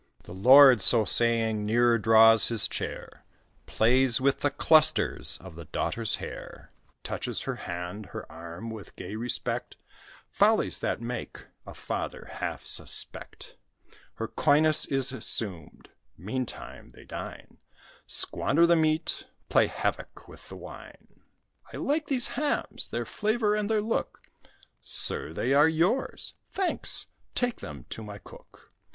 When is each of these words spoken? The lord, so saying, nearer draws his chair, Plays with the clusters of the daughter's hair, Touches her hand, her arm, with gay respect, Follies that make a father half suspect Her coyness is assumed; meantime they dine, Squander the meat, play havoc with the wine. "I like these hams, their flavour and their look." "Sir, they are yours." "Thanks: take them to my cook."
The 0.23 0.33
lord, 0.33 0.81
so 0.81 1.05
saying, 1.05 1.63
nearer 1.63 1.99
draws 1.99 2.47
his 2.47 2.67
chair, 2.67 3.23
Plays 3.67 4.19
with 4.19 4.39
the 4.39 4.49
clusters 4.49 5.37
of 5.39 5.53
the 5.53 5.65
daughter's 5.65 6.15
hair, 6.15 6.71
Touches 7.03 7.43
her 7.43 7.55
hand, 7.57 8.07
her 8.07 8.25
arm, 8.31 8.71
with 8.71 8.95
gay 8.95 9.15
respect, 9.15 9.75
Follies 10.27 10.79
that 10.79 11.01
make 11.03 11.45
a 11.67 11.75
father 11.75 12.27
half 12.31 12.65
suspect 12.65 13.57
Her 14.15 14.27
coyness 14.27 14.85
is 14.85 15.11
assumed; 15.11 15.89
meantime 16.17 16.89
they 16.95 17.03
dine, 17.03 17.59
Squander 18.07 18.65
the 18.65 18.75
meat, 18.75 19.27
play 19.49 19.67
havoc 19.67 20.27
with 20.27 20.49
the 20.49 20.57
wine. 20.57 21.21
"I 21.71 21.77
like 21.77 22.07
these 22.07 22.29
hams, 22.29 22.87
their 22.87 23.05
flavour 23.05 23.53
and 23.53 23.69
their 23.69 23.81
look." 23.83 24.19
"Sir, 24.81 25.31
they 25.31 25.53
are 25.53 25.69
yours." 25.69 26.33
"Thanks: 26.49 27.05
take 27.35 27.57
them 27.57 27.85
to 27.91 28.01
my 28.03 28.17
cook." 28.17 28.71